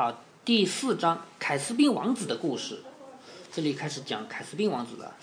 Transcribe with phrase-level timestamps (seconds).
[0.00, 0.14] 好，
[0.46, 2.82] 第四章凯斯宾王子的故事，
[3.52, 5.14] 这里开始讲凯斯宾王子了。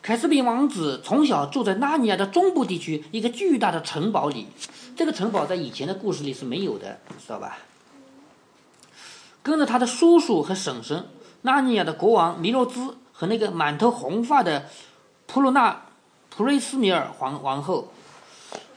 [0.00, 4.46] 凯斯宾王子从小住在纳尼亚的中部地区一个巨大的城堡里，
[4.96, 7.58] 这个城堡在以前的故事里是没有的，知道吧？
[9.42, 11.06] 跟着他的叔叔和婶婶，
[11.42, 14.64] 纳尼亚的国王弥洛兹和那个满头红发的
[15.26, 15.82] 普鲁纳
[16.30, 17.92] 普瑞斯米尔皇王后。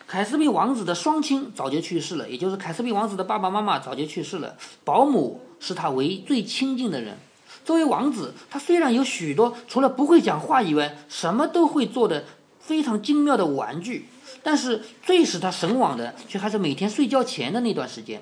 [0.07, 7.17] 凯斯比王子的双亲早就去世了，也就是凯斯比王子的爸爸妈妈早就去世了，保姆是他唯一最亲近的人。
[7.63, 12.25] 作为王子，他虽然有许多除了不会讲话以外什么都会做的
[12.59, 14.07] 非常精妙的玩具，
[14.43, 18.21] 但是最使他神往的却还是每天睡觉前的那段时间。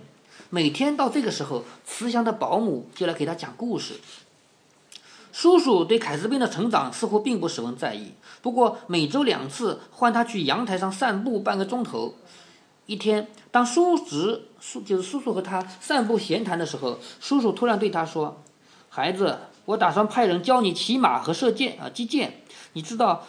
[0.50, 3.96] 每天到这个时候，慈祥的保姆就来给他讲故事。
[5.34, 8.12] 叔叔对凯斯宾的成长似乎并不十分在意，
[8.44, 12.14] 不过每周两次换他去阳台上散步半个钟头。
[12.86, 18.44] 一天，当叔侄叔就是叔叔和他散步闲谈的时候，叔叔突然对他说。
[18.90, 22.44] 孩子，我打算派人教你骑马和射箭啊，击剑。
[22.74, 23.24] 你知道，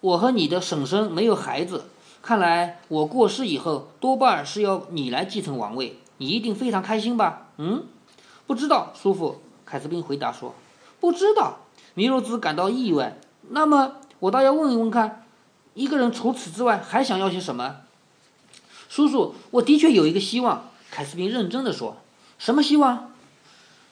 [0.00, 1.86] 我和你的婶婶没有孩子，
[2.20, 7.48] 看来我过世以后多半是要你来继承王位，你一定非常开心吧？
[7.56, 7.86] 嗯，
[8.46, 9.40] 不知道，叔父。
[9.64, 10.54] 凯斯宾回答说
[11.00, 11.60] ：“不知道。”
[11.94, 13.18] 米洛兹感到意外。
[13.48, 15.24] 那么，我倒要问一问看，
[15.74, 17.76] 一个人除此之外还想要些什么？
[18.88, 20.70] 叔叔，我的确有一个希望。
[20.90, 21.96] 凯斯宾认真的说
[22.38, 23.12] ：“什么希望？”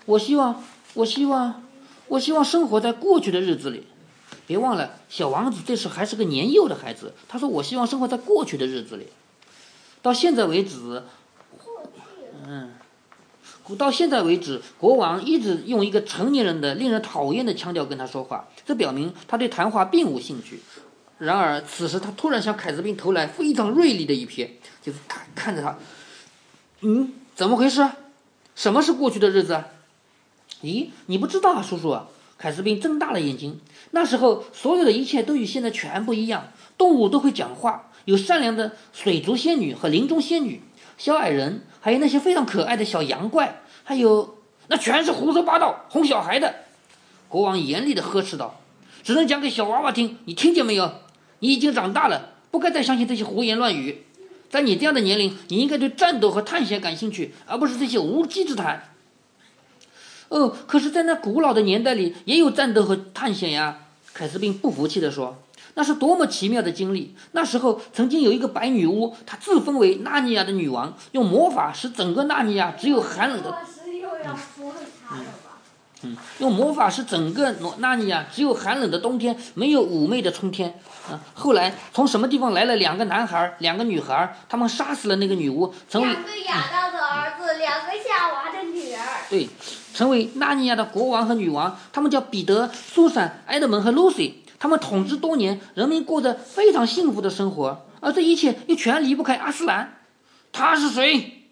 [0.06, 0.62] 我希望，
[0.94, 1.62] 我希望，
[2.08, 3.86] 我希望生活在过去的日子里。
[4.46, 7.14] 别忘了，小王子这时还是个年幼的孩子。
[7.28, 9.08] 他说：“我希望生活在过去的日子里。”
[10.02, 11.02] 到现在为止，
[12.46, 12.74] 嗯，
[13.76, 20.60] 到现在为止，国王一直用一个成年人的、令人讨厌的腔调跟他说话，这表明他对谈话并无兴趣。
[21.18, 24.48] 然而，此时他突然向凯斯宾投来非常锐利的一瞥，
[24.82, 25.78] 就是看看着他，
[26.80, 27.88] 嗯，怎么回事？
[28.56, 29.62] 什么是过去的日子？
[30.62, 31.90] 咦，你不知道啊，叔叔？
[31.90, 33.60] 啊凯斯宾睁大了眼睛。
[33.92, 36.48] 那时候，所有的一切都与现在全不一样。
[36.76, 40.60] 动物都会讲话，有善良的水族仙女和林中仙女，
[40.98, 46.54] 小矮人，还有那些非常可爱的小羊怪，还有那全是胡说八道、哄小孩的。
[47.28, 48.58] 国王严厉地呵斥道
[49.04, 50.90] ：“只能讲给小娃娃听，你听见没有？
[51.40, 54.06] 你已经长大了，不该再相信这些胡言乱语。
[54.48, 58.94] 在你这样的年龄，你应该对战斗和探险感兴趣，而不是这些无稽之谈。”
[60.30, 63.80] 哦，可是，在那古老的年代里，也有战斗和探险呀。
[64.14, 65.42] 凯斯宾不服气地说
[65.74, 67.14] ：“那是多么奇妙的经历！
[67.32, 73.54] 那时候，曾经有一个白女巫，她自封为纳尼亚的女王，用魔法使整个纳尼亚只有寒冷的……
[75.12, 75.24] 嗯，
[76.02, 80.78] 嗯，用魔法使整个纳尼亚只有寒冷的冬天，没有妩媚的春天。
[81.10, 89.00] 啊，后来从什么地方来了两个男孩，两个女孩，他们杀死了那个女巫，成为两个亚当的儿子，两个夏娃的女儿。
[89.28, 89.48] 对。”
[89.94, 94.42] 成为纳尼亚的国王和女王，他们叫彼得、苏珊、埃德蒙和露西。
[94.64, 97.84] 他们统治多年，人民过着非常幸福的生活。
[98.00, 99.98] 而这一切又全离不开阿斯兰。
[100.52, 101.42] 他是谁？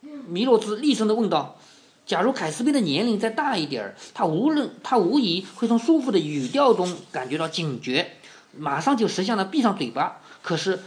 [0.00, 1.58] 米洛兹厉声地问道。
[2.06, 8.16] 假如凯斯宾的年龄再大一点儿，他无论他无疑会从舒服的语调中感觉到警觉，
[8.56, 10.22] 马上就识相地闭上嘴巴。
[10.40, 10.80] 可是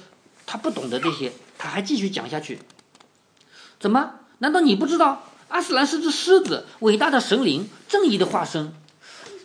[0.48, 2.58] 他不懂得这些，他还继续讲下去。
[3.80, 4.16] 怎么？
[4.40, 5.22] 难道你不知道？
[5.50, 8.74] 阿斯兰是只狮子，伟大的神灵，正义的化身。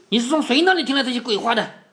[0.08, 1.83] 你是从谁那里听来这些鬼话的？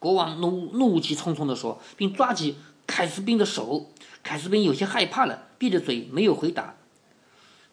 [0.00, 2.56] 国王怒怒气冲冲地说，并抓起
[2.88, 3.88] 凯斯宾的手。
[4.24, 6.74] 凯斯宾有些害怕了，闭着嘴没有回答。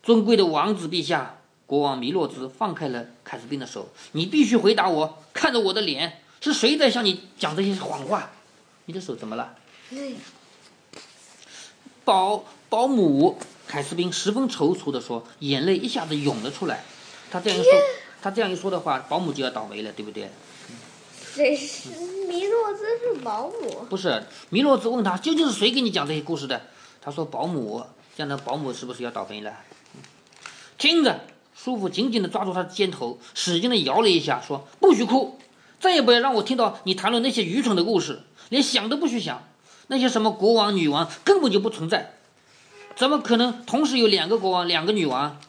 [0.03, 3.89] 尊贵的王子陛下，国王米洛兹放开了凯斯宾的手。
[4.11, 8.29] 你必须回答我，看着我的脸，是谁在向你讲这些谎话？
[8.85, 9.55] 你的手怎么了？
[12.05, 13.39] 保保姆。
[13.67, 16.85] 凯斯宾十分踌躇地说，眼泪一下子涌了出来。
[17.29, 17.71] 他这样一说，
[18.21, 20.29] 他这样一说的话，保姆就要倒霉了，对不对？
[21.37, 21.89] 谁是
[22.27, 23.85] 米洛兹是保姆？
[23.87, 26.63] 不是，米洛兹问他究竟是谁给你讲这些故事的？
[26.99, 27.85] 他说保姆。
[28.15, 29.53] 这样的保姆是不是要倒霉了？
[30.79, 31.19] 听着，
[31.55, 35.37] 叔父紧紧地抓住他的肩头，使劲地摇了一下，说：“不许哭，
[35.79, 39.43] 再也不要让我听到你谈论那些愚蠢的故事，连想都不许想。
[39.85, 42.15] 那些什么国王、女王根本就不存在。”
[42.97, 45.39] 怎么可能同时有两个国王、两个女王？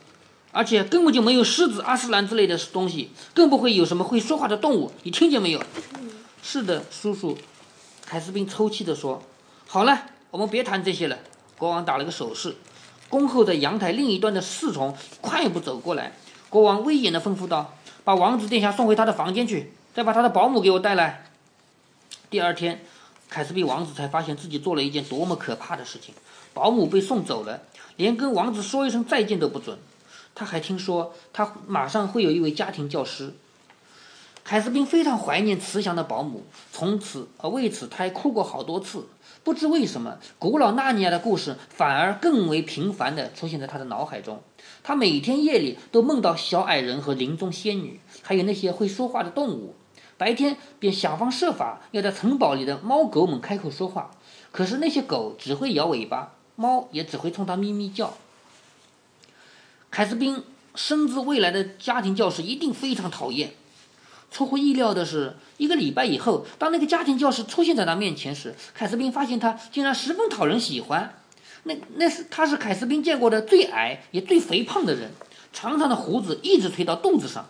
[0.50, 4.90] 而且根本就没有狮子、阿斯兰之类的东西，更不会有什么会说话的动物。
[5.02, 5.62] 你听见没有？
[6.42, 7.36] 是的，叔叔。
[8.04, 9.22] 凯斯宾抽泣地说
[9.68, 11.18] ：“好了，我们别谈这些了。”
[11.58, 12.56] 国王打了个手势，
[13.10, 16.12] 恭候在阳台另一端的侍从快步走过来。
[16.48, 21.26] 国王威严地吩咐道：“把王子殿下送回他的房间去，再把他的保姆给我带来。”
[22.30, 22.82] 第二天，
[23.28, 26.14] 凯斯宾王子才发现自己做了一件多么可怕的事情。
[26.54, 27.60] 保姆被送走了，
[27.96, 29.78] 连跟王子说一声再见都不准。
[30.38, 33.34] 他还听说他马上会有一位家庭教师。
[34.44, 39.08] 凯斯宾非常怀念慈祥的保姆，从此呃为此他还哭过好多次。
[39.42, 44.40] 不知为什么，古老纳尼亚的故事反而更为频繁地出现在他的脑海中。
[44.84, 49.74] 他每天夜里都梦到小矮人和林中仙女，还有那些会说话的动物。
[50.16, 54.12] 白天便想方设法要在城堡里的猫狗们开口说话，
[54.52, 58.14] 可是那些狗只会摇尾巴，猫也只会冲他咪咪叫。
[59.90, 60.42] 凯斯宾
[60.74, 63.54] 深知未来的家庭教师一定非常讨厌。
[64.30, 71.18] 出乎意料的是，一个礼拜以后，当那个家庭教师出现在他面前时，凯斯宾发现他竟然十分讨人喜欢。
[71.64, 75.10] 那那是他是凯斯宾见过的最矮也最肥胖的人，
[75.52, 77.46] 长长的胡子一直垂到肚子上，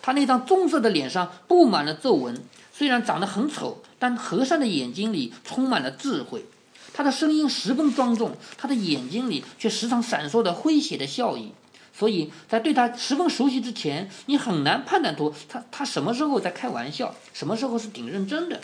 [0.00, 2.40] 他那张棕色的脸上布满了皱纹。
[2.72, 6.46] 虽然长得很丑，但和善的眼睛里充满了智慧。
[6.94, 11.52] 他的声音十分庄重，他的眼睛里却时常闪烁着诙谐的笑意。
[11.92, 18.60] 所以在对他十分熟悉之前，你很难判断出他他什么时候在开玩笑，什么时候是挺认真的。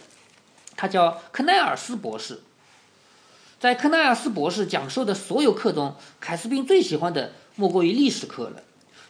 [0.77, 2.41] 他叫克奈尔斯博士。
[3.61, 8.63] 在克奈尔斯博士讲授的所有课中，凯斯宾最喜欢的莫过于历史课了。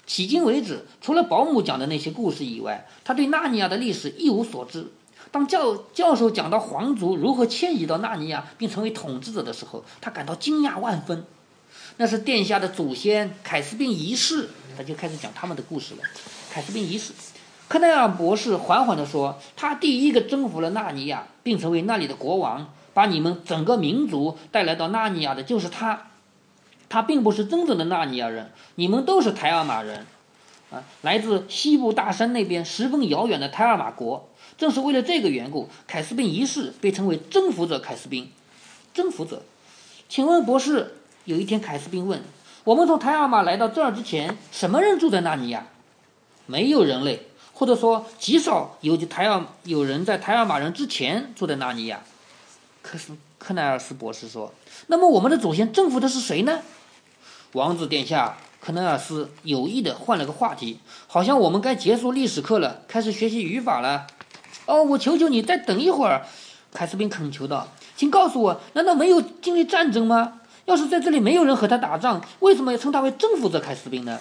[0.06, 4.90] 迄今为止，除了保姆讲的那些故事以外，他对纳尼亚的历史一无所知。
[5.30, 11.26] 当教教授讲到皇族如何迁移到纳尼亚并成为统治者的时候，他感到惊讶万分。
[11.98, 16.00] 那是殿下的祖先凯斯宾一世，他就开始讲他们的故事了。
[16.48, 17.12] 凯斯宾一世，
[17.66, 26.06] 克奈尔博士缓缓地说：“他第一个征服了纳尼亚，并成为那里的国王，把你们整个民族带来到纳尼亚的就是他。
[26.88, 30.06] 他并不是真正的纳尼亚人，你们都是台尔玛人，
[30.70, 34.28] 啊，来自西部大山那边十分遥远的台尔玛国。
[34.56, 38.30] 正是为了这个缘故，凯斯宾一世被称为征服者凯斯宾。
[38.94, 39.42] 征服者，
[40.08, 40.94] 请问博士？”
[41.28, 42.22] 有一天，凯斯宾问
[42.64, 45.66] ：“我们从台尔玛来到这儿之前，什么人住在那里呀
[46.46, 52.00] ？”“没有人类，或者说极少有台尔有人在台尔玛人之前住在那里呀。”
[52.80, 54.54] 克斯克奈尔斯博士说
[54.88, 56.60] ：“那么我们的祖先征服的是谁呢？”
[57.52, 64.06] 王子殿下，克奈尔斯有意的换了个话题，好像我们该结束历史课了，开始学习语法了。
[64.64, 66.26] 哦，我求求你再等一会儿，
[66.72, 70.37] 凯斯宾恳求道：“请告诉我，难道没有经历战争吗？”
[70.68, 74.20] 要是在这里没有人和他打仗，为什么要称他为征服者凯斯宾呢？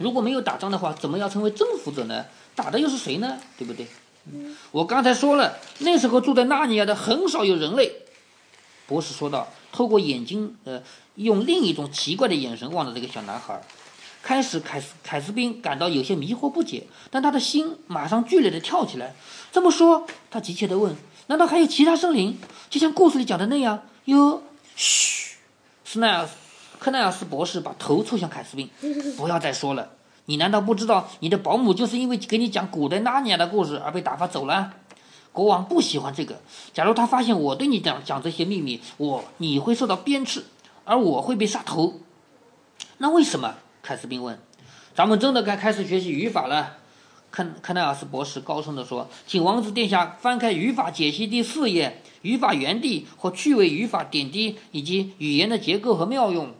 [0.00, 2.24] 如果没有打仗的话，怎么要成为征服者呢？
[2.56, 3.38] 打的又是谁呢？
[3.56, 3.86] 对不对？
[4.72, 7.92] 我刚才说了，那时候住在纳尼亚的很少有人类。
[8.88, 10.82] 博士说道，透过眼睛，呃，
[11.14, 13.62] 用另一种奇怪的眼神望着这个小男孩。
[14.24, 19.14] 开始，凯斯凯斯宾感到有些迷惑不解，但他的心马上剧烈的跳起来。
[19.52, 20.96] 这么说，他急切地问：
[21.28, 23.82] 难道还有其他生灵，就像故事里讲的那样？
[24.06, 24.42] 有？
[24.74, 25.23] 嘘。
[25.94, 26.28] 斯奈尔，
[26.80, 28.68] 克奈尔斯博士把头凑向凯斯宾，
[29.16, 29.90] 不要再说了。
[30.24, 34.72] 你难道不知道你的保姆就是因为给你讲古代纳尼亚的故事而被打发走了？
[35.30, 36.40] 国王不喜欢这个。
[36.72, 40.42] 假如他发现我对你讲讲这些秘密，我你会受到鞭笞，
[40.84, 42.00] 而我会被杀头。
[42.98, 43.54] 那为什么？
[43.80, 44.36] 凯斯宾问。
[44.96, 46.78] 咱们真的该开始学习语法了。
[47.30, 56.54] 克克奈尔斯博士高声地说：“请王子殿下翻开语法解析第四页。”语法原地或趣味语法点滴，以及语言的结构和妙用。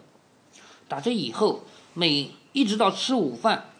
[0.89, 1.63] 打这以后，
[1.95, 3.71] 每一直到吃午饭，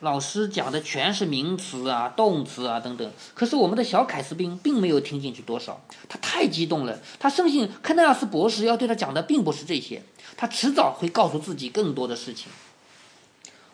[0.00, 3.08] 老师讲的全是名词啊、动词啊等等。
[3.34, 6.98] 可是我们的小凯斯宾并没有听进去多少，他太激动了。
[7.20, 10.02] 他深信康奈尔斯博士要对他讲的并不是这些，
[10.36, 12.50] 他迟早会告诉自己更多的事情。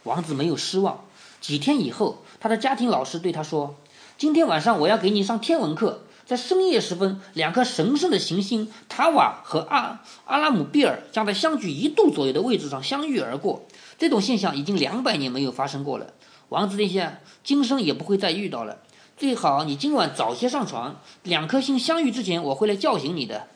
[0.03, 1.07] 王子没有失望。
[1.41, 3.75] 几天以后，他的家庭老师对他说
[4.19, 13.67] ：“今天晚上我要给你上天文课。”在深夜时分，两颗神圣的行星塔瓦和阿阿拉姆比尔将在相距一度左右的位置上相遇而过。
[13.99, 16.15] 这种现象已经两百年没有发生过了。
[16.49, 18.79] 王子殿下，今生也不会再遇到了。
[19.17, 21.01] 最好你今晚早些上床。
[21.23, 23.47] 两颗星相遇之前，我会来叫醒你的。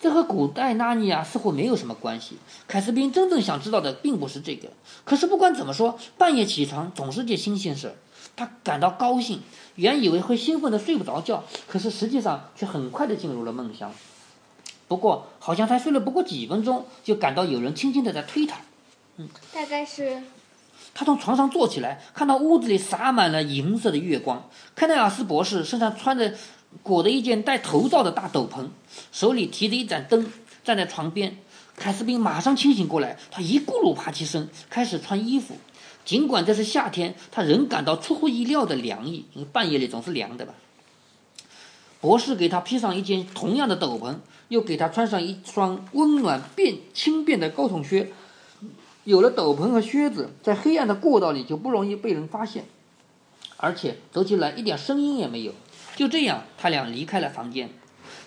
[0.00, 2.36] 这和古代纳尼亚似乎没有什么关系。
[2.68, 4.68] 凯斯宾真正想知道的并不是这个。
[5.04, 7.96] 可是不管怎么说，半夜起床总是件新鲜事。
[8.38, 9.40] 他感到高兴，
[9.74, 13.92] 原以为会兴奋的睡不着觉，可是实际上却很快的进入了梦乡。
[14.86, 18.58] 不过，好像才睡了不过几分钟，就感到有人轻轻的在推他。
[19.16, 20.22] 嗯，大概是。
[20.94, 24.48] 他从床上坐起来，看到屋子里洒满了银色的月光。
[24.76, 26.32] 康奈尔斯博士身上穿着
[26.84, 28.68] 裹着一件戴头罩的大斗篷，
[29.10, 30.30] 手里提着一盏灯，
[30.62, 31.36] 站在床边。
[31.76, 35.56] 凯斯宾马上清醒过来，他一咕噜爬起身，开始穿衣服。
[36.08, 40.54] 尽管这是夏天，他仍感到出乎意料的凉意，因为半夜里总是凉的吧。
[42.00, 44.14] 博士给他披上一件同样的斗篷，
[44.48, 48.10] 又给他穿上一双温暖便轻便的高筒靴，
[49.04, 52.64] 有了斗篷和靴子，在黑暗的过道里就不容易被人发现，
[53.58, 55.52] 而且走起来一点声音也没有。
[55.94, 57.68] 就这样，他俩离开了房间，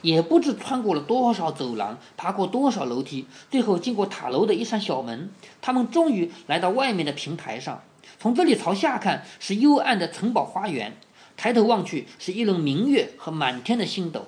[0.01, 5.29] 也不知穿过了多少走廊，爬过多少楼梯，最后经过塔楼的一扇小门，
[5.61, 7.81] 他们终于来到外面的平台上。
[8.19, 10.91] 从这里朝下看，是幽暗的城堡花园；
[11.37, 14.27] 抬头望去，是一轮明月和满天的星斗。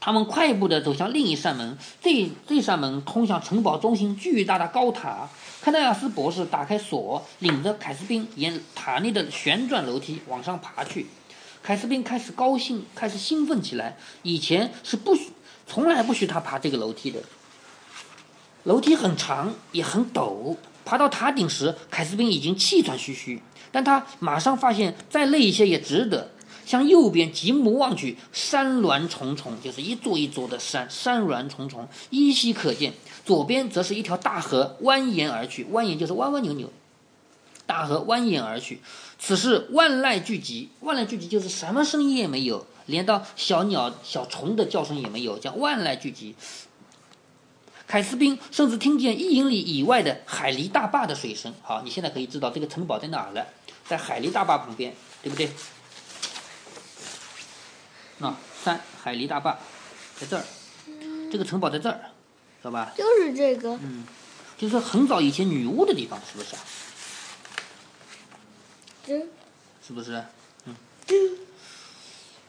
[0.00, 5.28] 他们快步地走向另一扇门，这这扇门通向城堡中心巨大的高塔。
[5.62, 11.06] 康奈亚斯博士打开锁，领着凯斯宾沿塔内的旋转楼梯往上爬去。
[11.66, 13.96] 凯斯宾开始高兴，开始兴奋起来。
[14.22, 15.30] 以前是不许，
[15.66, 17.18] 从来不许他爬这个楼梯的。
[18.64, 20.54] 楼梯很长，也很陡。
[20.84, 23.40] 爬到塔顶时，凯斯宾已经气喘吁吁，
[23.72, 26.30] 但他马上发现，再累一些也值得。
[26.66, 32.92] 向右边极目望去，山峦重重，就是一座一座的山，山峦重重，依稀可见。
[33.24, 36.70] 左边则是一条大河蜿蜒而去，蜿蜒就是弯弯扭扭，
[37.66, 38.80] 大河蜿蜒而去。
[39.18, 46.34] 此时万籁俱寂，万籁俱寂就是什么声音也没有，连到小鸟、小虫的叫声也没有，叫万籁俱寂。
[47.86, 51.54] 凯斯宾甚至听见一英里以外的海狸大坝的水声。
[51.62, 53.46] 好，你现在可以知道这个城堡在哪儿了，
[53.86, 55.50] 在海狸大坝旁边，对不对？
[58.18, 59.58] 那三海狸大坝
[60.18, 60.44] 在这儿，
[61.30, 62.00] 这个城堡在这儿，
[62.62, 62.92] 知道吧？
[62.96, 63.72] 就是这个。
[63.82, 64.04] 嗯，
[64.56, 66.56] 就是很早以前女巫的地方，是不是？
[69.06, 70.24] 是不是？
[70.66, 70.74] 嗯。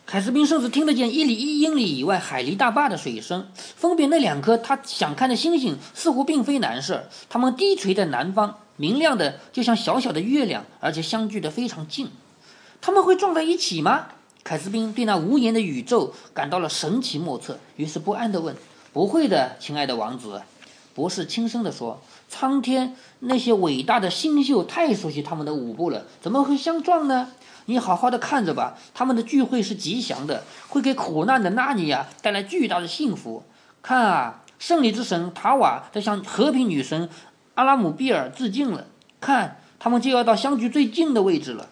[0.05, 3.49] 凯斯宾甚至听得见一里一英里以外海狸大坝的水声。
[3.55, 12.11] 分别那两颗他想看的星星似乎并非难事，它们低垂在南方，明亮的就像小小的月亮，而且相距的非常近。
[12.79, 14.09] 他们会撞在一起吗？
[14.43, 18.55] 凯斯宾对那无言的宇宙感到了神奇莫测，于是不安地问
[18.93, 20.43] ：“不会的，亲爱的王子。”
[20.95, 27.31] 博士轻声地说：“苍天那些伟大的星宿太熟悉他们的舞步了，怎么会相撞呢？
[27.65, 33.43] 你好好的看着吧，他们的聚会是吉祥的，会给苦难的纳尼亚带来巨大的幸福。
[33.81, 37.09] 看啊，胜利之神塔瓦在向和平女神
[37.55, 38.85] 阿拉姆比尔致敬了。
[39.19, 41.67] 看，他们就要到相距最近的位置了，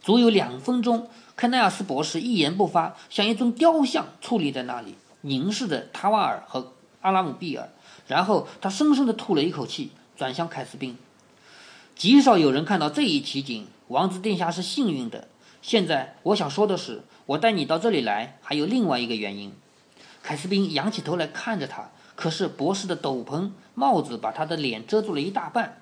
[0.00, 6.72] 足有两分钟。”康奈尔斯博士一言不发，像一尊雕像矗立在那里，凝视着塔瓦尔和
[7.02, 7.68] 阿拉姆比尔。
[8.06, 10.96] 然后他深深地吐了一口气，转向凯斯宾。
[11.94, 15.28] 极少有人看到这一奇景，王子殿下是幸运的。
[15.62, 19.52] 现在我想说的是，我带你到这里来还有另外一个原因。
[20.22, 25.80] 凯斯宾仰起头来看着他，可是博士的斗篷、帽子把他的脸遮住了一大半。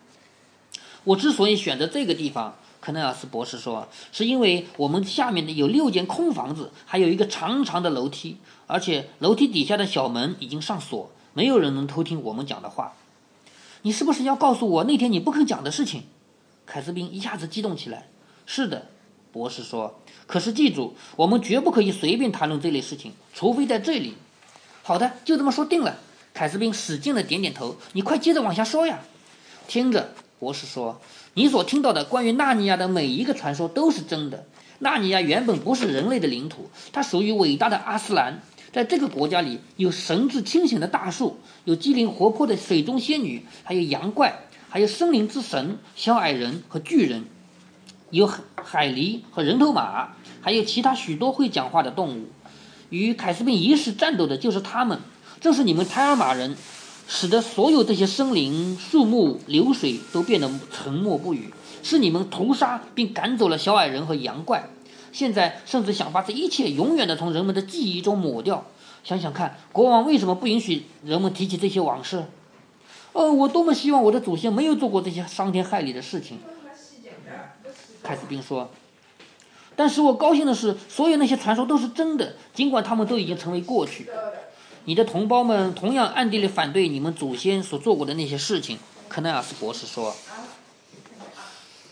[1.04, 2.57] 我之所以选择这个地方。
[2.81, 12.94] 克奈尔斯博士说：“是因为我们下面的有六间空房子，还有一个长长的楼梯，而且楼梯底下的小门已经上锁，没有人能偷听我们讲的话。
[13.82, 16.04] 你是不是要告诉我那天你不肯讲的事情？”
[16.64, 18.08] 凯斯宾一下子激动起来。
[18.46, 18.86] “是的。”
[19.30, 20.00] 博士说。
[20.26, 24.14] “可是记住，我们绝不可以随便谈论这类事情，除非在这里。
[24.82, 25.98] ”“好的，就这么说定了。”
[26.32, 27.76] 凯斯宾使劲的点点头。
[27.92, 29.00] “你快接着往下说呀。
[29.68, 31.00] ”“听着。”博士说。
[31.36, 34.46] 你所听到的关于纳尼亚的每一个传说都是真的。
[34.78, 38.40] 纳尼亚原本不是人类的领土，它属于伟大的阿斯兰。
[38.75, 47.23] 在这个国家里，有神智清醒的大树，有机灵活泼的水中仙女，还有羊怪，还有森林之神小矮人和巨人，
[48.11, 48.26] 有
[48.57, 50.09] 海狸和人头马，
[50.40, 52.25] 还有其他许多会讲话的动物。
[52.90, 54.99] 与凯斯宾一世战斗的就是他们，
[55.40, 56.57] 正是你们泰尔马人。
[57.07, 61.52] 使得所有这些森林、树木、流水都变得沉默不语，
[61.83, 64.71] 是你们屠杀并赶走了小矮人和羊怪，
[65.14, 68.66] 现在甚至想把这一切永远的从人们的记忆中抹掉。
[69.04, 72.25] 想想看，国王为什么不允许人们提起这些往事？
[73.12, 76.38] 哦，我多么希望我的祖先没有做过这些伤天害理的事情。
[78.02, 78.71] 凯斯宾说。
[79.76, 84.09] 但使我高兴的是，所有那些传说都是真的，尽管他们都已经成为过去。
[84.85, 88.78] 你的同胞们同样暗地里反对你们祖先所做过的那些事情，
[89.09, 90.14] 克奈尔斯博士说。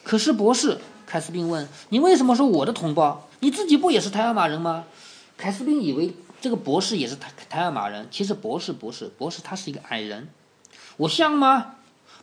[0.04, 0.78] 可是，博士，
[1.12, 3.28] 凯斯宾问：“你为什么说我的同胞？
[3.40, 4.86] 你自己不也是泰尔马人吗？”
[5.36, 10.30] 凯斯宾以为这个博士也是泰泰尔马人，其实博士不是，博士他是一个矮人。
[10.96, 11.74] 我像吗？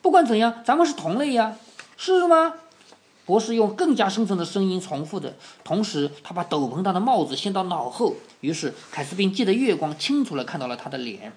[0.02, 1.56] 不管怎样，咱们是同类呀，
[1.98, 2.56] 是吗？
[3.28, 8.16] 博士用更加深沉的声音重复着，同时他把斗篷上的帽子掀到脑后。
[8.42, 11.32] 于是凯斯宾借着月光清楚地看到了他的脸。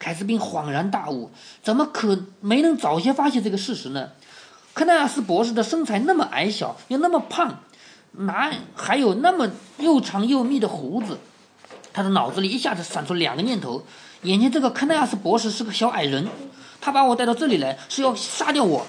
[0.00, 1.30] 凯斯宾恍然大悟：
[1.62, 4.10] 怎么可没能早些发现这个事实呢？
[4.78, 7.64] 克奈亚斯博士的身材那么矮小，又那么胖，
[8.12, 11.18] 哪还有那么又长又密的胡子？
[11.92, 13.82] 他的脑子里一下子闪出两个念头：
[14.22, 16.28] 眼前这个克奈亚斯博士是个小矮人，
[16.80, 18.86] 他把我带到这里来是要杀掉我。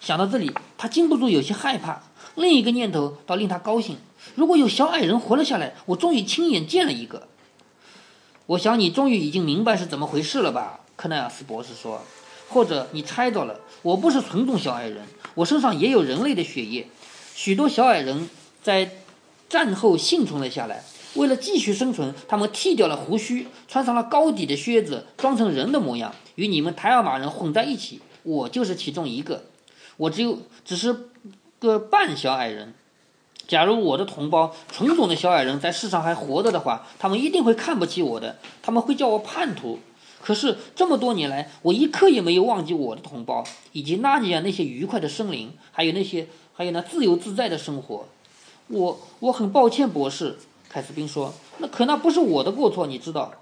[0.00, 2.02] 想到这里，他禁不住有些害怕。
[2.34, 3.96] 另一个念头倒令他高兴：
[4.34, 7.28] 如果有小矮人活了下来，我终于亲眼见了一个。
[8.46, 10.80] 我想你终于已经明白是怎么回事了吧？
[10.96, 12.02] 克奈尔斯博士说。
[12.48, 16.88] 或者你猜到了，我不是纯种小矮人，我身上也有人类的血液。
[17.34, 18.28] 许多小矮人
[18.62, 18.90] 在
[19.48, 20.84] 战后幸存了下来。
[21.14, 28.00] 为了继续生存，他们剃掉了胡须，穿上了高底的靴子，装成人的模样，与你们台尔玛人混在一起。
[28.22, 29.44] 我就是其中一个。
[29.96, 31.08] 我只有只是
[31.58, 32.74] 个半小矮人。
[33.48, 39.80] 假如我的同胞纯种的小矮人在世上还活着的话，他们一定会看不起我的，他们会叫我叛徒。
[40.20, 48.06] 可是这么多年来，我一刻也没有忘记我的同胞，以及纳尼亚那些愉快的生灵，还有那些还有那自由自在的生活。
[48.68, 50.36] 我我很抱歉，博士。
[50.68, 53.32] 凯斯宾说：“那可那不是我的过错，你知道。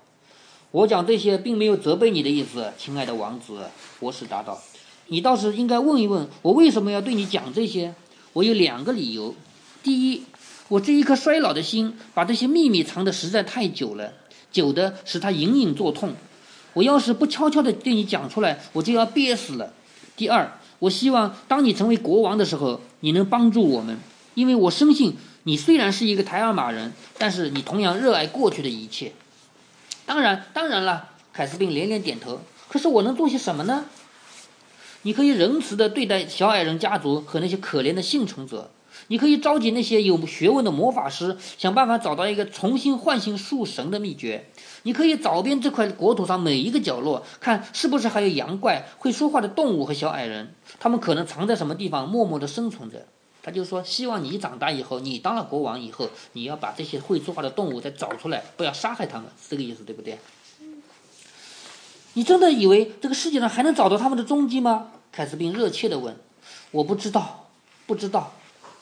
[0.71, 3.63] 我讲这些并没有责备你的意思，亲爱的王子。”
[3.99, 4.63] 博士答道
[5.09, 7.97] ：“你倒是应该问一问我为什么要对你讲这些。
[8.33, 9.35] 我有两个理由。
[9.83, 10.23] 第一，
[10.69, 14.13] 我这一颗衰老的心把这些秘密藏得实在太久了，
[14.53, 16.15] 久的使它隐隐作痛。
[16.77, 19.73] 我要是不悄悄地对你讲出来，我就要憋死了。
[20.15, 23.99] 第二，我希望当你成为国王的时候，你能帮助我们，
[24.35, 29.13] 因为我深信。”你虽然是一个台尔玛人，但是你同样热爱过去的一切。
[30.05, 32.43] 当然，当然了，凯斯宾连连点头。
[32.69, 33.87] 可是我能做些什么呢？
[35.03, 38.71] 你可以仁慈地对待小矮人家族和那些可怜的幸存者。
[39.09, 44.47] 你可以召集那些有学问的魔法师，想办法找到一个重新唤醒树神的秘诀。
[44.83, 50.55] 你可以找遍这块国土上每一个角落，看是不是还有羊怪、会说话的动物和小矮人。
[50.79, 53.07] 他们可能藏在什么地方，默默地生存着。
[53.43, 60.19] 他就说：“希望你长大以后，你当了国王以后，你要把这些会说话的动物再找出来，不要杀害他们，是这个意思，对不对？”
[62.15, 64.89] 你真的以为这个世界上还能找到他们的踪迹吗？
[65.13, 66.17] 凯斯宾热切地问。
[66.73, 67.51] “我不知道，
[67.87, 68.33] 不知道。”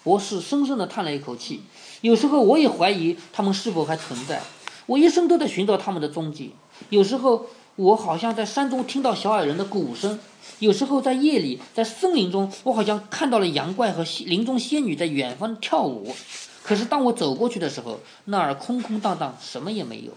[0.05, 1.63] 博士深深地叹了一口气。
[2.03, 4.41] “有时候我也怀疑他们是否还存在。
[4.87, 6.53] 我一生都在寻找他们的踪迹。
[6.91, 10.21] 有时候我好像在山中听到小矮人的鼓声。”
[10.61, 16.15] 有时候在夜里，在森林中，我好像看到了羊怪和林中仙女在远方跳舞。
[16.63, 20.13] 可是当我走过去的时候，那儿空空荡荡，什么也没有。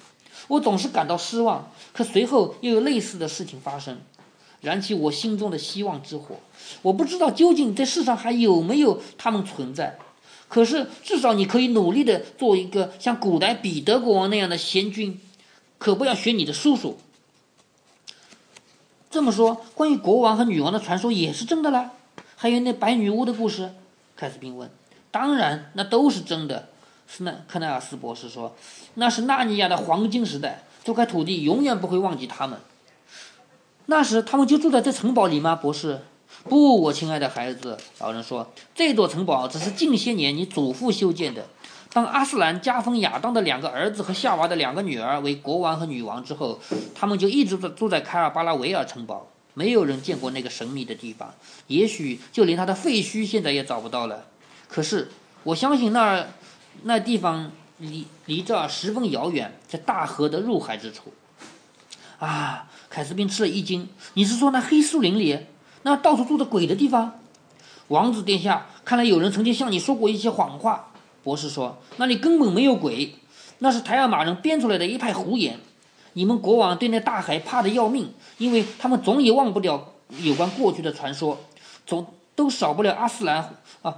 [0.47, 1.71] 我总是感到失望。
[1.91, 3.97] 可随后又有类似的事情发生，
[4.61, 6.37] 燃起我心中的希望之火。
[6.81, 9.97] 我不知道究竟这世上还有没有他们存在。
[10.49, 15.19] 可是至少你可以努力的做一个像古代彼得国王那样的贤君，
[15.77, 16.97] 可不要学你的叔叔。
[19.09, 21.91] 这么说，关于国王和女王的传说也是真的啦？
[22.35, 23.71] 还有那白女巫的故事？
[24.15, 24.69] 凯斯宾问。
[25.11, 26.69] 当然，那都是真的。
[27.07, 28.55] 斯奈克奈尔斯博士说
[28.95, 32.59] ：“那是纳尼亚的黄金时代，这块土地永远不会忘记他们。
[33.87, 35.99] 那时他们就住在这城堡里吗？”博士。
[36.43, 41.45] 不，我亲爱的孩子，老人说：“这座城堡只是近些年你祖父修建的。”
[41.91, 46.59] 当阿斯兰加封亚当的两个儿子和夏娃的两个女儿为国王和女王之后，
[46.93, 49.27] 他们就一直住住在凯尔巴拉维尔城堡。
[49.55, 51.33] 没有人见过那个神秘的地方，
[51.67, 54.25] 也许就连他的废墟现在也找不到了。
[54.67, 55.09] 可是
[55.43, 56.27] 我相信那儿
[56.83, 61.13] 那地方离离这儿十分遥远，在大河的入海之处。
[62.19, 62.66] 啊！
[62.89, 63.87] 凯斯宾吃了一惊。
[64.13, 65.39] 你是说那黑树林里，
[65.83, 67.19] 那到处住着鬼的地方？
[67.89, 70.91] 王子殿下，看来有人曾经向你说过一些谎话。
[71.23, 73.15] 博士说：“那里根本没有鬼，
[73.59, 75.59] 那是台尔玛人编出来的一派胡言。
[76.13, 81.37] 你们国王对那大海怕得要命，因为他们总也忘不了有关过去的传说，
[81.85, 83.95] 总都少不了阿斯兰啊。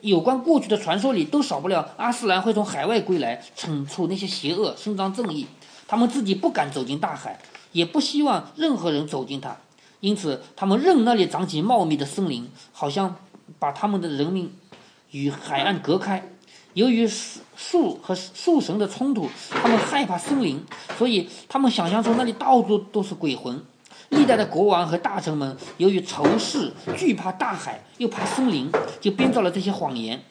[0.00, 5.46] 有关过去的传说里都少不了阿斯兰会从海外归来，惩处那些邪恶，伸张正义。
[5.86, 7.38] 他们自己不敢走进大海，
[7.72, 9.56] 也不希望任何人走进它，
[10.00, 13.16] 因此他们任那里长起茂密的森林，好像
[13.58, 14.52] 把他们的人民。”
[15.12, 16.26] 与海岸隔开，
[16.72, 20.64] 由于树树和树神的冲突，他们害怕森林，
[20.96, 23.62] 所以他们想象出那里到处都是鬼魂。
[24.08, 28.70] 历代的国王和大臣们由于仇视、惧怕大海，又怕森林，
[29.02, 30.22] 就编造了这些谎言。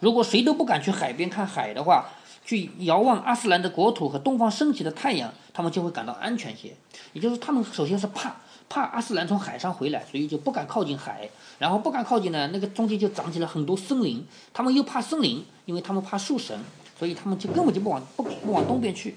[0.00, 2.10] 如果谁都不敢去海边看海的话，
[2.50, 6.74] 去遥望阿斯兰的国土和东方升起的太阳，他们就会感到安全些。
[7.12, 8.34] 也就是他们首先是怕。
[8.68, 14.24] 怕阿斯兰从海上回来，所以就不敢靠近海，然后不敢靠近呢，那个中间就长起了很多森林。
[14.52, 16.56] 他们又怕森林，因为他们怕树神，
[16.96, 19.16] 所以他们就根本就不往不不往东边去。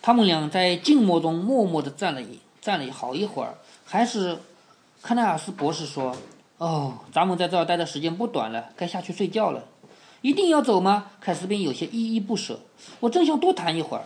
[0.00, 3.54] 他们俩在静默中默默地站了一站了好一会儿，
[3.84, 4.38] 还是
[5.00, 6.16] 康奈尔斯博士说
[6.58, 9.62] ：“哦，咱们在这儿待的时间不短了，该下去睡觉了。
[10.22, 12.58] 一定要走吗？”凯斯宾有些依依不舍。
[13.00, 14.04] 我真想多谈一会儿。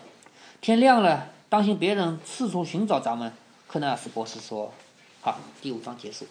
[0.61, 1.29] 天亮了。
[1.48, 3.33] 当心别人四处寻找咱们。”
[3.68, 4.72] 克纳斯博士说
[5.22, 6.26] ：“好，第五章结束。”